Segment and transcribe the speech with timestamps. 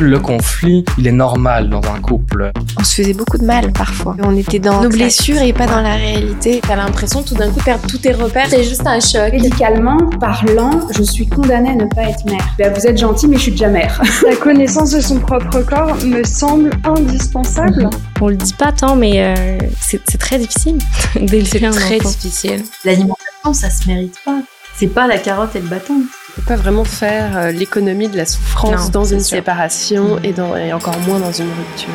[0.00, 2.50] Le conflit, il est normal dans un couple.
[2.78, 4.16] On se faisait beaucoup de mal parfois.
[4.22, 6.60] On était dans nos blessures et pas dans la réalité.
[6.66, 8.46] T'as l'impression tout d'un coup de perdre tous tes repères.
[8.48, 9.32] C'est juste un choc.
[9.32, 12.54] Médicalement parlant, je suis condamnée à ne pas être mère.
[12.58, 14.02] Ben, vous êtes gentil, mais je suis déjà mère.
[14.26, 17.88] La connaissance de son propre corps me semble indispensable.
[18.20, 20.78] On le dit pas tant, mais euh, c'est très difficile
[21.20, 22.62] d'élever un très difficile.
[22.84, 24.40] L'alimentation, ça se mérite pas.
[24.76, 26.02] C'est pas la carotte et le bâton.
[26.36, 29.36] On peut pas vraiment faire euh, l'économie de la souffrance Non, dans une sûr.
[29.36, 31.90] séparation et, dans, et encore moins dans une rupture.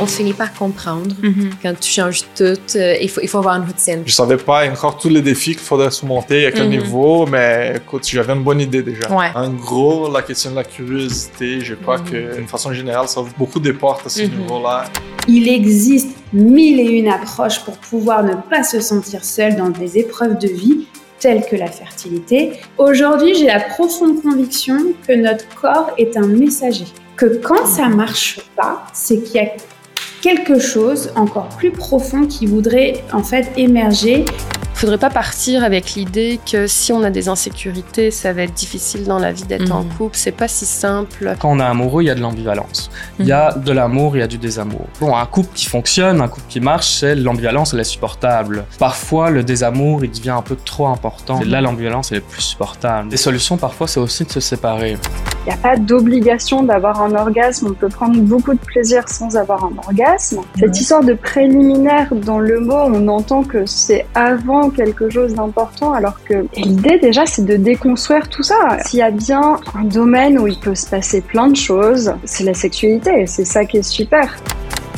[0.00, 1.50] On finit par comprendre Mhm.
[1.62, 2.44] quand tu changes tout.
[2.74, 4.02] euh, il, faut, il faut avoir une routine.
[4.04, 6.70] Je savais pas encore tous les défis qu'il faudrait surmonter, à quel Mhm.
[6.70, 9.08] niveau, mais écoute, j'avais une bonne idée déjà.
[9.12, 9.28] Ouais.
[9.36, 12.10] En gros, la question de la curiosité, je crois Mhm.
[12.10, 14.38] que d'une façon générale, ça ouvre beaucoup de portes à ce Mhm.
[14.40, 14.86] niveau-là.
[15.28, 19.96] Il existe mille et une approches pour pouvoir ne pas se sentir seul dans des
[19.98, 22.60] épreuves de vie telles que la fertilité.
[22.78, 26.86] Aujourd'hui, j'ai la profonde conviction que notre corps est un messager.
[27.16, 29.50] Que quand ça marche pas, c'est qu'il y a
[30.20, 34.24] quelque chose encore plus profond qui voudrait en fait émerger
[34.74, 39.04] Faudrait pas partir avec l'idée que si on a des insécurités, ça va être difficile
[39.04, 39.88] dans la vie d'être en Mhm.
[39.96, 40.16] couple.
[40.16, 41.34] C'est pas si simple.
[41.38, 42.90] Quand on est amoureux, il y a de l'ambivalence.
[43.18, 44.84] Il y a de l'amour, il y a du désamour.
[45.00, 48.64] Bon, un couple qui fonctionne, un couple qui marche, c'est l'ambivalence, elle est supportable.
[48.78, 51.40] Parfois, le désamour, il devient un peu trop important.
[51.40, 53.08] Et là, l'ambivalence, elle est plus supportable.
[53.10, 54.98] Les solutions, parfois, c'est aussi de se séparer.
[55.46, 57.68] Il n'y a pas d'obligation d'avoir un orgasme.
[57.70, 60.40] On peut prendre beaucoup de plaisir sans avoir un orgasme.
[60.58, 65.92] Cette histoire de préliminaire, dans le mot, on entend que c'est avant quelque chose d'important,
[65.94, 68.78] alors que l'idée déjà, c'est de déconstruire tout ça.
[68.84, 72.44] S'il y a bien un domaine où il peut se passer plein de choses, c'est
[72.44, 73.22] la sexualité.
[73.22, 74.36] et C'est ça qui est super.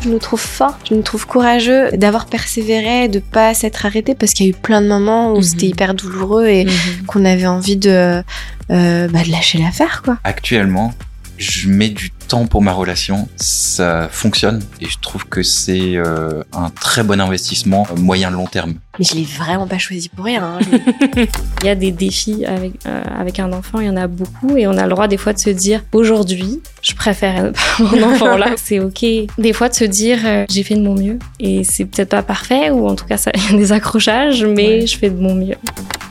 [0.02, 4.32] Je nous trouve fort, je nous trouve courageux d'avoir persévéré, de pas s'être arrêté parce
[4.34, 5.42] qu'il y a eu plein de moments où Mhm.
[5.42, 7.06] c'était hyper douloureux et Mhm.
[7.06, 8.22] qu'on avait envie de,
[8.70, 10.18] euh, bah, de lâcher l'affaire quoi.
[10.22, 10.92] Actuellement,
[11.38, 16.42] je mets du temps pour ma relation, ça fonctionne et je trouve que c'est euh,
[16.52, 18.74] un très bon investissement euh, moyen-long terme.
[18.98, 20.42] Mais je l'ai vraiment pas choisi pour rien.
[20.42, 20.58] hein.
[21.62, 24.56] Il y a des défis avec, euh, avec un enfant, il y en a beaucoup,
[24.56, 28.36] et on a le droit des fois de se dire aujourd'hui, je préfère mon enfant
[28.36, 29.04] là, c'est ok.
[29.38, 32.22] Des fois de se dire euh, j'ai fait de mon mieux, et c'est peut-être pas
[32.22, 34.86] parfait, ou en tout cas ça- il y a des accrochages, mais Ouais.
[34.86, 35.56] je fais de mon mieux.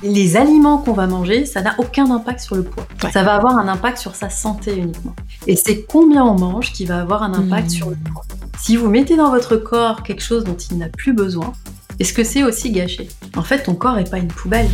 [0.08, 2.86] Les aliments qu'on va manger, ça n'a aucun impact sur le poids.
[3.04, 3.12] Ouais.
[3.12, 5.16] Ça va avoir un impact sur sa santé uniquement.
[5.48, 7.70] Et c'est combien on mange qui va avoir un impact Mhm.
[7.70, 8.24] sur le poids.
[8.60, 11.52] Si vous mettez dans votre corps quelque chose dont il n'a plus besoin,
[12.00, 13.10] est-ce que c'est aussi gâché?
[13.36, 14.70] En fait, ton corps n'est pas une poubelle.